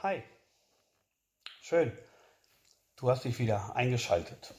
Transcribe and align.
Hi, 0.00 0.22
schön, 1.60 1.90
du 2.94 3.10
hast 3.10 3.24
dich 3.24 3.40
wieder 3.40 3.74
eingeschaltet. 3.74 4.54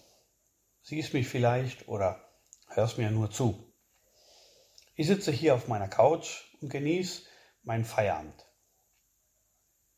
Siehst 0.82 1.14
mich 1.14 1.30
vielleicht 1.30 1.88
oder 1.88 2.30
hörst 2.68 2.98
mir 2.98 3.10
nur 3.10 3.32
zu. 3.32 3.74
Ich 4.96 5.08
sitze 5.08 5.32
hier 5.32 5.56
auf 5.56 5.70
meiner 5.70 5.88
Couch 5.88 6.44
und 6.60 6.68
genieße 6.68 7.22
meinen 7.64 7.86
Feierabend. 7.86 8.46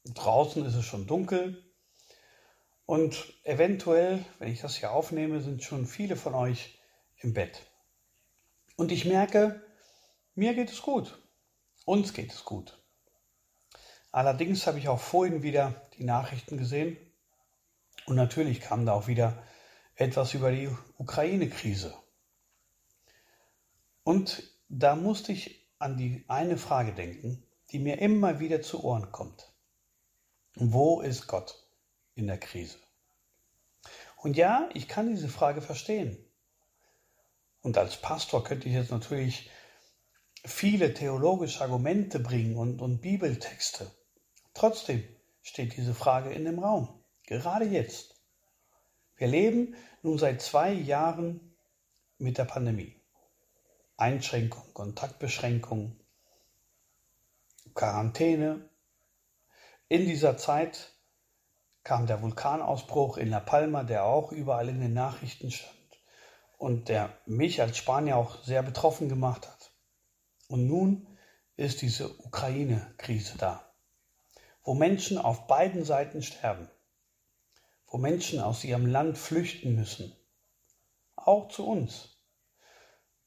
Draußen 0.06 0.64
ist 0.64 0.76
es 0.76 0.86
schon 0.86 1.08
dunkel 1.08 1.74
und 2.86 3.34
eventuell, 3.44 4.24
wenn 4.38 4.52
ich 4.52 4.62
das 4.62 4.76
hier 4.76 4.92
aufnehme, 4.92 5.42
sind 5.42 5.64
schon 5.64 5.88
viele 5.88 6.18
von 6.18 6.36
euch 6.36 6.80
im 7.18 7.34
Bett. 7.34 7.66
Und 8.76 8.92
ich 8.92 9.06
merke, 9.06 9.60
mir 10.36 10.54
geht 10.54 10.70
es 10.70 10.84
gut. 10.84 11.20
Uns 11.86 12.14
geht 12.14 12.32
es 12.32 12.46
gut. 12.46 12.81
Allerdings 14.12 14.68
habe 14.68 14.80
ich 14.80 14.90
auch 14.90 15.00
vorhin 15.00 15.42
wieder 15.42 15.74
die 15.98 16.04
Nachrichten 16.04 16.58
gesehen 16.58 16.98
und 18.06 18.16
natürlich 18.16 18.60
kam 18.60 18.86
da 18.86 18.94
auch 18.94 19.08
wieder 19.08 19.42
etwas 19.96 20.34
über 20.34 20.52
die 20.52 20.70
Ukraine-Krise. 20.98 21.94
Und 24.04 24.44
da 24.68 24.96
musste 24.96 25.32
ich 25.32 25.70
an 25.80 25.98
die 25.98 26.26
eine 26.28 26.58
Frage 26.58 26.94
denken, 26.94 27.44
die 27.72 27.80
mir 27.80 28.00
immer 28.00 28.40
wieder 28.40 28.62
zu 28.62 28.84
Ohren 28.84 29.12
kommt. 29.12 29.54
Wo 30.56 31.02
ist 31.02 31.28
Gott 31.28 31.68
in 32.16 32.28
der 32.28 32.38
Krise? 32.38 32.78
Und 34.18 34.38
ja, 34.38 34.70
ich 34.74 34.88
kann 34.88 35.10
diese 35.10 35.30
Frage 35.30 35.62
verstehen. 35.62 36.18
Und 37.62 37.78
als 37.78 37.98
Pastor 37.98 38.44
könnte 38.44 38.68
ich 38.68 38.74
jetzt 38.74 38.92
natürlich 38.92 39.50
viele 40.44 40.94
theologische 40.94 41.62
Argumente 41.62 42.20
bringen 42.20 42.58
und, 42.58 42.82
und 42.82 43.02
Bibeltexte. 43.02 43.92
Trotzdem 44.54 45.04
steht 45.42 45.76
diese 45.78 45.94
Frage 45.94 46.32
in 46.32 46.46
dem 46.46 46.60
Raum, 46.60 47.04
gerade 47.26 47.66
jetzt. 47.66 48.16
Wir 49.16 49.28
leben 49.28 49.76
nun 50.02 50.18
seit 50.18 50.42
zwei 50.42 50.72
Jahren 50.72 51.56
mit 52.18 52.38
der 52.38 52.46
Pandemie. 52.46 53.00
Einschränkung, 53.98 54.64
Kontaktbeschränkung, 54.74 56.00
Quarantäne. 57.74 58.70
In 59.88 60.06
dieser 60.06 60.38
Zeit 60.38 60.94
kam 61.84 62.08
der 62.08 62.22
Vulkanausbruch 62.22 63.18
in 63.18 63.30
La 63.30 63.40
Palma, 63.40 63.84
der 63.84 64.06
auch 64.06 64.32
überall 64.32 64.70
in 64.70 64.82
den 64.82 64.94
Nachrichten 64.94 65.52
stand 65.52 65.76
und 66.58 66.90
der 66.90 67.18
mich 67.26 67.62
als 67.62 67.78
Spanier 67.78 68.18
auch 68.18 68.44
sehr 68.44 68.64
betroffen 68.64 69.08
gemacht 69.10 69.48
hat. 69.48 69.72
Und 70.48 70.68
nun 70.68 71.08
ist 71.56 71.82
diese 71.82 72.10
Ukraine-Krise 72.20 73.38
da 73.38 73.71
wo 74.64 74.74
Menschen 74.74 75.18
auf 75.18 75.48
beiden 75.48 75.84
Seiten 75.84 76.22
sterben, 76.22 76.70
wo 77.88 77.98
Menschen 77.98 78.40
aus 78.40 78.64
ihrem 78.64 78.86
Land 78.86 79.18
flüchten 79.18 79.76
müssen, 79.76 80.16
auch 81.16 81.50
zu 81.50 81.68
uns. 81.68 82.18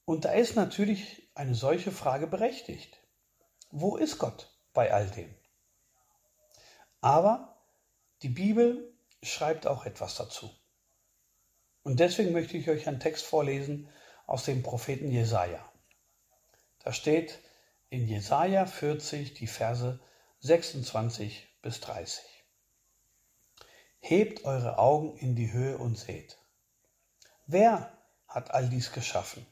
Und 0.05 0.25
da 0.25 0.33
ist 0.33 0.55
natürlich 0.55 1.31
eine 1.35 1.55
solche 1.55 1.91
Frage 1.91 2.27
berechtigt. 2.27 3.01
Wo 3.71 3.97
ist 3.97 4.19
Gott 4.19 4.53
bei 4.73 4.93
all 4.93 5.11
dem? 5.11 5.35
Aber 7.01 7.57
die 8.23 8.29
Bibel 8.29 8.95
schreibt 9.23 9.67
auch 9.67 9.87
etwas 9.87 10.17
dazu. 10.17 10.51
Und 11.83 12.01
deswegen 12.01 12.33
möchte 12.33 12.57
ich 12.57 12.69
euch 12.71 12.89
einen 12.89 13.01
Text 13.01 13.25
vorlesen 13.25 13.89
aus 14.27 14.45
dem 14.45 14.63
Propheten 14.63 15.11
Jesaja. 15.11 15.61
Da 16.79 16.93
steht 16.93 17.41
in 17.91 18.07
Jesaja 18.07 18.67
40 18.67 19.35
die 19.35 19.47
Verse 19.47 20.01
26 20.47 21.49
bis 21.63 21.81
30. 21.81 22.23
Hebt 24.01 24.45
eure 24.45 24.77
Augen 24.77 25.17
in 25.17 25.35
die 25.37 25.51
Höhe 25.51 25.79
und 25.79 25.97
seht. 25.97 26.37
Wer 27.47 27.97
hat 28.29 28.51
all 28.51 28.69
dies 28.69 28.93
geschaffen? 28.93 29.47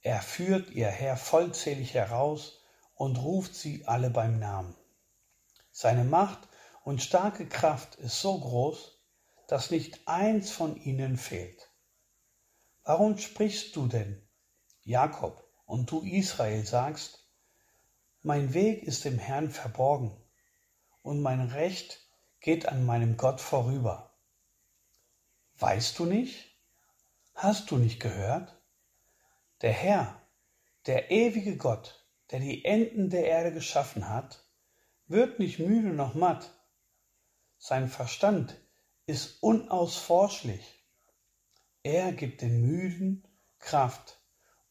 Er 0.00 0.22
führt 0.22 0.70
ihr 0.70 0.88
Herr 0.88 1.18
vollzählig 1.18 1.92
heraus 1.92 2.64
und 2.94 3.16
ruft 3.18 3.54
sie 3.54 3.86
alle 3.86 4.08
beim 4.08 4.38
Namen. 4.38 4.74
Seine 5.72 6.04
Macht 6.04 6.48
und 6.82 7.02
starke 7.02 7.46
Kraft 7.46 7.96
ist 7.96 8.18
so 8.18 8.40
groß, 8.40 8.98
dass 9.46 9.70
nicht 9.70 10.08
eins 10.08 10.50
von 10.50 10.74
ihnen 10.76 11.18
fehlt. 11.18 11.68
Warum 12.84 13.18
sprichst 13.18 13.76
du 13.76 13.88
denn, 13.88 14.26
Jakob, 14.84 15.46
und 15.66 15.90
du 15.90 16.00
Israel 16.00 16.64
sagst, 16.64 17.19
mein 18.22 18.52
Weg 18.52 18.82
ist 18.82 19.04
dem 19.04 19.18
Herrn 19.18 19.50
verborgen, 19.50 20.14
und 21.02 21.22
mein 21.22 21.40
Recht 21.40 22.06
geht 22.40 22.68
an 22.68 22.84
meinem 22.84 23.16
Gott 23.16 23.40
vorüber. 23.40 24.14
Weißt 25.58 25.98
du 25.98 26.04
nicht? 26.04 26.54
Hast 27.34 27.70
du 27.70 27.78
nicht 27.78 28.00
gehört? 28.00 28.60
Der 29.62 29.72
Herr, 29.72 30.20
der 30.86 31.10
ewige 31.10 31.56
Gott, 31.56 32.06
der 32.30 32.40
die 32.40 32.64
Enden 32.64 33.08
der 33.08 33.24
Erde 33.24 33.52
geschaffen 33.52 34.08
hat, 34.08 34.44
wird 35.06 35.38
nicht 35.38 35.58
müde 35.58 35.88
noch 35.88 36.14
matt. 36.14 36.50
Sein 37.56 37.88
Verstand 37.88 38.60
ist 39.06 39.42
unausforschlich. 39.42 40.84
Er 41.82 42.12
gibt 42.12 42.42
den 42.42 42.60
Müden 42.60 43.26
Kraft 43.58 44.20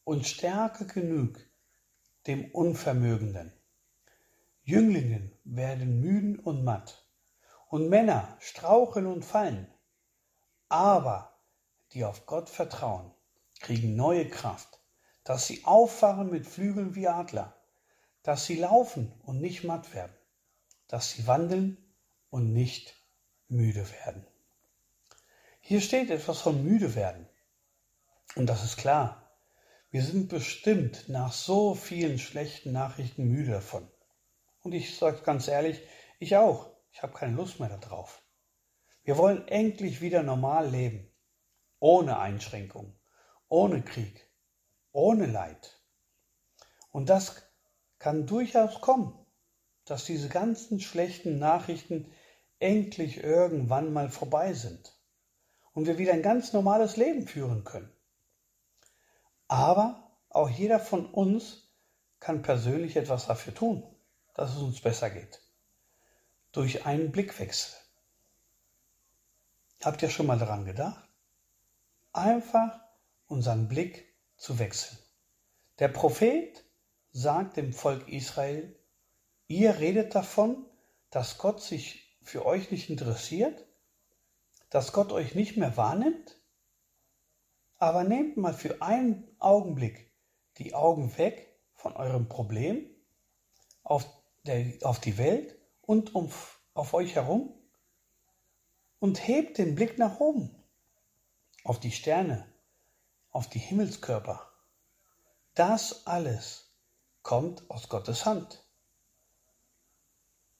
und 0.04 0.26
Stärke 0.26 0.86
genug 0.86 1.38
dem 2.26 2.50
Unvermögenden. 2.52 3.52
Jünglingen 4.62 5.32
werden 5.44 6.00
müden 6.00 6.38
und 6.38 6.64
matt, 6.64 7.04
und 7.68 7.88
Männer 7.88 8.36
straucheln 8.40 9.06
und 9.06 9.24
fallen. 9.24 9.66
Aber 10.68 11.38
die 11.92 12.04
auf 12.04 12.26
Gott 12.26 12.48
vertrauen, 12.50 13.10
kriegen 13.60 13.96
neue 13.96 14.28
Kraft, 14.28 14.80
dass 15.24 15.46
sie 15.46 15.64
auffahren 15.64 16.30
mit 16.30 16.46
Flügeln 16.46 16.94
wie 16.94 17.08
Adler, 17.08 17.56
dass 18.22 18.46
sie 18.46 18.56
laufen 18.56 19.12
und 19.24 19.40
nicht 19.40 19.64
matt 19.64 19.94
werden, 19.94 20.14
dass 20.88 21.10
sie 21.10 21.26
wandeln 21.26 21.78
und 22.30 22.52
nicht 22.52 22.94
müde 23.48 23.88
werden. 24.04 24.26
Hier 25.60 25.80
steht 25.80 26.10
etwas 26.10 26.40
von 26.40 26.64
müde 26.64 26.94
werden. 26.94 27.28
Und 28.34 28.46
das 28.46 28.64
ist 28.64 28.76
klar. 28.76 29.29
Wir 29.92 30.04
sind 30.04 30.28
bestimmt 30.28 31.08
nach 31.08 31.32
so 31.32 31.74
vielen 31.74 32.20
schlechten 32.20 32.70
Nachrichten 32.70 33.24
müde 33.24 33.50
davon. 33.50 33.90
Und 34.62 34.72
ich 34.72 34.96
sage 34.96 35.22
ganz 35.22 35.48
ehrlich, 35.48 35.82
ich 36.20 36.36
auch. 36.36 36.70
Ich 36.92 37.02
habe 37.02 37.12
keine 37.12 37.34
Lust 37.34 37.58
mehr 37.58 37.76
darauf. 37.76 38.22
Wir 39.02 39.18
wollen 39.18 39.48
endlich 39.48 40.00
wieder 40.00 40.22
normal 40.22 40.70
leben. 40.70 41.10
Ohne 41.80 42.20
Einschränkung, 42.20 42.96
ohne 43.48 43.82
Krieg, 43.82 44.30
ohne 44.92 45.26
Leid. 45.26 45.82
Und 46.92 47.08
das 47.08 47.42
kann 47.98 48.28
durchaus 48.28 48.80
kommen, 48.80 49.26
dass 49.86 50.04
diese 50.04 50.28
ganzen 50.28 50.78
schlechten 50.78 51.40
Nachrichten 51.40 52.12
endlich 52.60 53.24
irgendwann 53.24 53.92
mal 53.92 54.08
vorbei 54.08 54.52
sind 54.52 54.96
und 55.72 55.86
wir 55.86 55.98
wieder 55.98 56.12
ein 56.12 56.22
ganz 56.22 56.52
normales 56.52 56.96
Leben 56.96 57.26
führen 57.26 57.64
können. 57.64 57.90
Aber 59.50 60.08
auch 60.28 60.48
jeder 60.48 60.78
von 60.78 61.06
uns 61.06 61.72
kann 62.20 62.40
persönlich 62.40 62.94
etwas 62.94 63.26
dafür 63.26 63.52
tun, 63.52 63.82
dass 64.34 64.54
es 64.54 64.62
uns 64.62 64.80
besser 64.80 65.10
geht. 65.10 65.40
Durch 66.52 66.86
einen 66.86 67.10
Blickwechsel. 67.10 67.76
Habt 69.82 70.02
ihr 70.02 70.08
schon 70.08 70.26
mal 70.26 70.38
daran 70.38 70.64
gedacht? 70.64 71.02
Einfach 72.12 72.78
unseren 73.26 73.66
Blick 73.66 74.14
zu 74.36 74.60
wechseln. 74.60 74.96
Der 75.80 75.88
Prophet 75.88 76.64
sagt 77.10 77.56
dem 77.56 77.72
Volk 77.72 78.06
Israel, 78.06 78.78
ihr 79.48 79.80
redet 79.80 80.14
davon, 80.14 80.64
dass 81.10 81.38
Gott 81.38 81.60
sich 81.60 82.16
für 82.22 82.46
euch 82.46 82.70
nicht 82.70 82.88
interessiert, 82.88 83.66
dass 84.68 84.92
Gott 84.92 85.10
euch 85.10 85.34
nicht 85.34 85.56
mehr 85.56 85.76
wahrnimmt? 85.76 86.39
Aber 87.80 88.04
nehmt 88.04 88.36
mal 88.36 88.52
für 88.52 88.82
einen 88.82 89.26
Augenblick 89.38 90.12
die 90.58 90.74
Augen 90.74 91.16
weg 91.16 91.58
von 91.72 91.96
eurem 91.96 92.28
Problem 92.28 92.88
auf, 93.82 94.06
der, 94.44 94.66
auf 94.82 95.00
die 95.00 95.16
Welt 95.16 95.58
und 95.80 96.14
um, 96.14 96.30
auf 96.74 96.92
euch 96.92 97.14
herum 97.14 97.54
und 98.98 99.26
hebt 99.26 99.56
den 99.56 99.74
Blick 99.74 99.98
nach 99.98 100.20
oben 100.20 100.54
auf 101.64 101.80
die 101.80 101.90
Sterne, 101.90 102.46
auf 103.30 103.48
die 103.48 103.58
Himmelskörper. 103.58 104.46
Das 105.54 106.06
alles 106.06 106.70
kommt 107.22 107.68
aus 107.70 107.88
Gottes 107.88 108.26
Hand. 108.26 108.62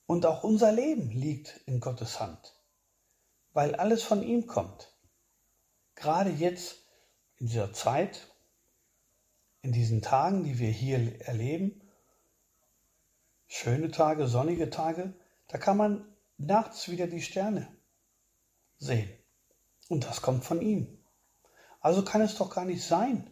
Und 0.07 0.25
auch 0.25 0.43
unser 0.43 0.73
Leben 0.73 1.11
liegt 1.11 1.61
in 1.67 1.81
Gottes 1.81 2.19
Hand, 2.19 2.55
weil 3.53 3.75
alles 3.75 4.03
von 4.03 4.23
ihm 4.23 4.47
kommt. 4.47 4.91
Gerade 5.95 6.31
jetzt 6.31 6.81
in 7.41 7.47
dieser 7.47 7.73
Zeit, 7.73 8.29
in 9.63 9.73
diesen 9.73 10.03
Tagen, 10.03 10.45
die 10.45 10.59
wir 10.59 10.71
hier 10.71 11.21
erleben, 11.27 11.81
schöne 13.47 13.91
Tage, 13.91 14.29
sonnige 14.29 14.71
Tage, 14.71 15.15
Da 15.49 15.59
kann 15.59 15.77
man 15.77 16.07
nachts 16.37 16.89
wieder 16.91 17.09
die 17.09 17.23
Sterne 17.23 17.67
sehen. 18.79 19.11
Und 19.89 20.05
das 20.05 20.23
kommt 20.23 20.45
von 20.45 20.63
ihm. 20.63 21.05
Also 21.81 22.05
kann 22.05 22.21
es 22.21 22.37
doch 22.37 22.51
gar 22.51 22.65
nicht 22.65 22.85
sein, 22.85 23.29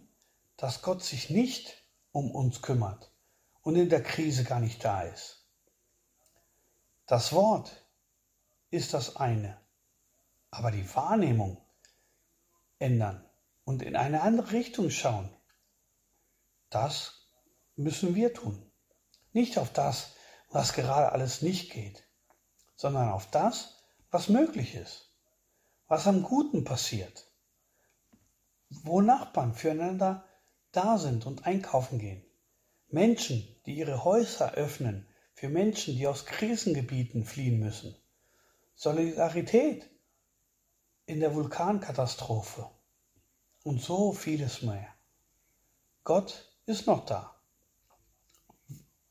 dass 0.57 0.83
Gott 0.83 1.05
sich 1.05 1.31
nicht 1.31 1.85
um 2.11 2.33
uns 2.33 2.61
kümmert 2.61 3.13
und 3.63 3.77
in 3.77 3.89
der 3.89 4.03
Krise 4.03 4.43
gar 4.43 4.59
nicht 4.59 4.85
da 4.85 5.03
ist. 5.03 5.47
Das 7.07 7.33
Wort 7.33 7.87
ist 8.71 8.95
das 8.95 9.15
eine, 9.15 9.61
aber 10.51 10.73
die 10.73 10.93
Wahrnehmung 10.97 11.63
ändern 12.81 13.28
und 13.69 13.83
in 13.83 13.97
eine 13.97 14.23
andere 14.23 14.53
Richtung 14.53 14.89
schauen, 14.89 15.29
das 16.71 17.29
müssen 17.77 18.15
wir 18.15 18.33
tun. 18.33 18.73
Nicht 19.35 19.59
auf 19.59 19.71
das, 19.71 20.15
was 20.49 20.73
gerade 20.73 21.13
alles 21.13 21.43
nicht 21.43 21.71
geht, 21.71 22.03
sondern 22.77 23.11
auf 23.11 23.31
das, 23.31 23.83
was 24.11 24.31
möglich 24.31 24.75
ist, 24.75 25.15
was 25.87 26.07
am 26.07 26.23
Guten 26.23 26.65
passiert, 26.65 27.31
wo 28.71 29.03
Nachbarn 29.03 29.53
füreinander 29.53 30.25
da 30.73 30.97
sind 30.97 31.27
und 31.27 31.45
einkaufen 31.45 31.99
gehen. 31.99 32.25
Menschen, 32.89 33.61
die 33.67 33.77
ihre 33.77 34.03
Häuser 34.03 34.53
öffnen 34.53 35.07
für 35.35 35.51
Menschen, 35.51 35.95
die 35.95 36.07
aus 36.07 36.25
Krisengebieten 36.25 37.23
fliehen 37.27 37.61
müssen. 37.61 37.95
Solidarität 38.77 39.91
in 41.05 41.21
der 41.21 41.35
Vulkankatastrophe 41.35 42.78
und 43.69 43.83
so 43.83 44.15
vieles 44.15 44.63
mehr. 44.63 44.89
Gott 46.03 46.51
ist 46.65 46.87
noch 46.87 47.05
da. 47.05 47.35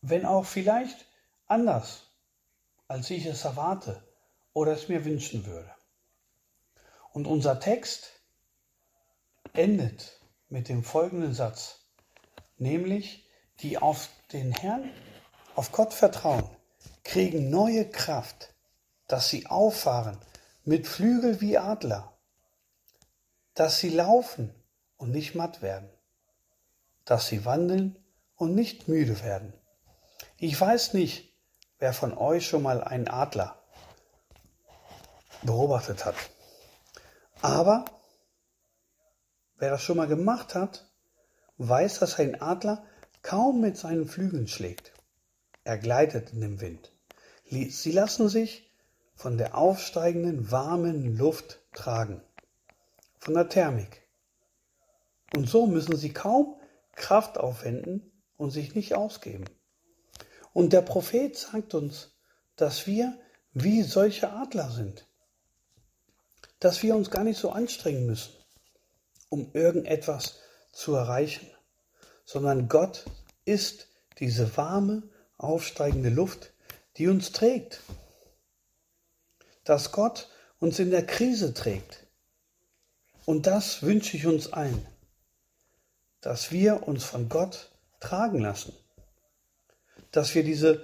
Wenn 0.01 0.25
auch 0.25 0.45
vielleicht 0.45 1.05
anders, 1.45 2.07
als 2.87 3.11
ich 3.11 3.27
es 3.27 3.45
erwarte 3.45 4.03
oder 4.53 4.71
es 4.71 4.89
mir 4.89 5.05
wünschen 5.05 5.45
würde. 5.45 5.71
Und 7.13 7.27
unser 7.27 7.59
Text 7.59 8.09
endet 9.53 10.19
mit 10.49 10.69
dem 10.69 10.83
folgenden 10.83 11.35
Satz, 11.35 11.81
nämlich 12.57 13.29
die 13.59 13.77
auf 13.77 14.09
den 14.33 14.51
Herrn, 14.51 14.89
auf 15.53 15.71
Gott 15.71 15.93
vertrauen, 15.93 16.49
kriegen 17.03 17.51
neue 17.51 17.87
Kraft, 17.87 18.55
dass 19.05 19.29
sie 19.29 19.45
auffahren 19.45 20.17
mit 20.63 20.87
Flügel 20.87 21.41
wie 21.41 21.59
Adler, 21.59 22.16
dass 23.57 23.79
sie 23.79 23.89
laufen 23.89 24.53
und 24.97 25.09
nicht 25.09 25.33
matt 25.33 25.63
werden, 25.63 25.89
dass 27.05 27.25
sie 27.25 27.43
wandeln 27.43 27.97
und 28.35 28.53
nicht 28.53 28.87
müde 28.87 29.23
werden. 29.23 29.51
Ich 30.37 30.61
weiß 30.61 30.93
nicht, 30.93 31.33
wer 31.79 31.91
von 31.91 32.15
euch 32.15 32.47
schon 32.47 32.61
mal 32.61 32.83
einen 32.83 33.07
Adler 33.07 33.59
beobachtet 35.41 36.05
hat. 36.05 36.13
Aber 37.41 37.85
wer 39.57 39.71
das 39.71 39.81
schon 39.81 39.97
mal 39.97 40.07
gemacht 40.07 40.53
hat, 40.53 40.87
weiß, 41.57 41.97
dass 41.97 42.19
ein 42.19 42.39
Adler 42.39 42.85
kaum 43.23 43.59
mit 43.59 43.75
seinen 43.75 44.07
Flügeln 44.07 44.47
schlägt. 44.47 44.91
Er 45.63 45.79
gleitet 45.79 46.31
in 46.31 46.41
dem 46.41 46.61
Wind. 46.61 46.91
Sie 47.49 47.91
lassen 47.91 48.29
sich 48.29 48.71
von 49.15 49.39
der 49.39 49.57
aufsteigenden 49.57 50.51
warmen 50.51 51.17
Luft 51.17 51.59
tragen, 51.73 52.21
von 53.27 53.33
der 53.33 53.49
Thermik. 53.49 54.07
Und 55.35 55.49
so 55.49 55.67
müssen 55.67 55.97
sie 55.97 56.13
kaum 56.13 56.55
Kraft 56.95 57.37
aufwenden 57.37 58.09
und 58.37 58.51
sich 58.51 58.73
nicht 58.73 58.95
ausgeben. 58.95 59.43
Und 60.53 60.71
der 60.71 60.81
Prophet 60.81 61.35
sagt 61.35 61.73
uns, 61.73 62.15
dass 62.55 62.87
wir 62.87 63.19
wie 63.51 63.83
solche 63.83 64.31
Adler 64.31 64.71
sind, 64.71 65.05
dass 66.59 66.81
wir 66.83 66.95
uns 66.95 67.11
gar 67.11 67.25
nicht 67.25 67.37
so 67.37 67.51
anstrengen 67.51 68.05
müssen, 68.05 68.33
um 69.27 69.51
irgendetwas 69.53 70.39
zu 70.71 70.95
erreichen 70.95 71.51
sondern 72.23 72.67
Gott 72.67 73.05
ist 73.45 73.87
diese 74.19 74.57
warme, 74.57 75.03
aufsteigende 75.37 76.09
Luft, 76.09 76.53
die 76.97 77.07
uns 77.07 77.33
trägt. 77.33 77.81
Dass 79.63 79.91
Gott 79.91 80.29
uns 80.59 80.79
in 80.79 80.91
der 80.91 81.05
Krise 81.05 81.53
trägt. 81.53 82.06
Und 83.27 83.45
das 83.45 83.83
wünsche 83.83 84.15
ich 84.15 84.25
uns 84.25 84.53
allen, 84.53 84.87
dass 86.21 86.53
wir 86.53 86.87
uns 86.87 87.03
von 87.03 87.27
Gott 87.27 87.77
tragen 87.99 88.39
lassen. 88.39 88.73
Dass 90.11 90.33
wir 90.33 90.45
diese 90.45 90.81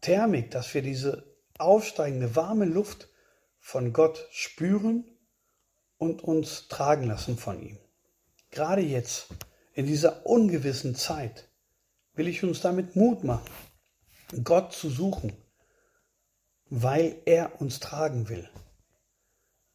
Thermik, 0.00 0.50
dass 0.50 0.72
wir 0.72 0.80
diese 0.80 1.36
aufsteigende 1.58 2.34
warme 2.34 2.64
Luft 2.64 3.10
von 3.60 3.92
Gott 3.92 4.26
spüren 4.30 5.04
und 5.98 6.24
uns 6.24 6.66
tragen 6.68 7.04
lassen 7.04 7.36
von 7.36 7.60
ihm. 7.60 7.78
Gerade 8.50 8.80
jetzt 8.80 9.26
in 9.74 9.84
dieser 9.84 10.24
ungewissen 10.24 10.94
Zeit 10.94 11.50
will 12.14 12.26
ich 12.26 12.42
uns 12.42 12.62
damit 12.62 12.96
Mut 12.96 13.22
machen, 13.22 13.50
Gott 14.44 14.72
zu 14.72 14.88
suchen, 14.88 15.36
weil 16.70 17.20
er 17.26 17.60
uns 17.60 17.80
tragen 17.80 18.30
will, 18.30 18.48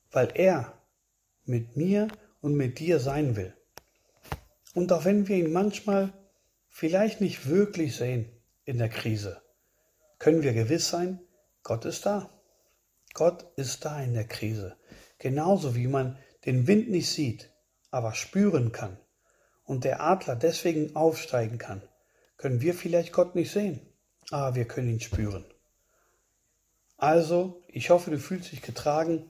weil 0.09 0.31
er 0.33 0.79
mit 1.45 1.75
mir 1.77 2.07
und 2.41 2.55
mit 2.55 2.79
dir 2.79 2.99
sein 2.99 3.35
will. 3.35 3.53
Und 4.73 4.91
auch 4.91 5.05
wenn 5.05 5.27
wir 5.27 5.37
ihn 5.37 5.51
manchmal 5.51 6.13
vielleicht 6.69 7.21
nicht 7.21 7.47
wirklich 7.47 7.95
sehen 7.95 8.29
in 8.65 8.77
der 8.77 8.89
Krise, 8.89 9.41
können 10.19 10.41
wir 10.41 10.53
gewiss 10.53 10.89
sein, 10.89 11.19
Gott 11.63 11.85
ist 11.85 12.05
da. 12.05 12.29
Gott 13.13 13.45
ist 13.57 13.85
da 13.85 14.01
in 14.01 14.13
der 14.13 14.27
Krise. 14.27 14.75
Genauso 15.19 15.75
wie 15.75 15.87
man 15.87 16.17
den 16.45 16.67
Wind 16.67 16.89
nicht 16.89 17.09
sieht, 17.09 17.51
aber 17.91 18.13
spüren 18.13 18.71
kann 18.71 18.97
und 19.65 19.83
der 19.83 20.01
Adler 20.01 20.35
deswegen 20.35 20.95
aufsteigen 20.95 21.57
kann, 21.57 21.81
können 22.37 22.61
wir 22.61 22.73
vielleicht 22.73 23.13
Gott 23.13 23.35
nicht 23.35 23.51
sehen, 23.51 23.79
aber 24.31 24.55
wir 24.55 24.65
können 24.65 24.89
ihn 24.89 24.99
spüren. 24.99 25.45
Also, 26.97 27.61
ich 27.67 27.89
hoffe, 27.89 28.11
du 28.11 28.17
fühlst 28.17 28.51
dich 28.51 28.61
getragen 28.61 29.29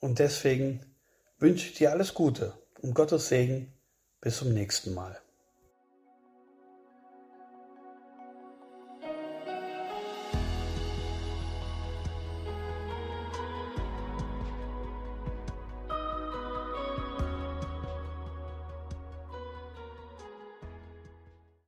und 0.00 0.18
deswegen 0.18 0.80
wünsche 1.38 1.68
ich 1.68 1.74
dir 1.74 1.90
alles 1.90 2.14
Gute 2.14 2.54
und 2.80 2.94
Gottes 2.94 3.28
Segen. 3.28 3.72
Bis 4.20 4.38
zum 4.38 4.52
nächsten 4.52 4.94
Mal. 4.94 5.20